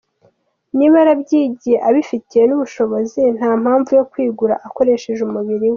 [0.77, 5.69] Niba yarabyigiye abifitiye n’ubushobozi nta mpamvu yo kwigura akoresheje umubiri we.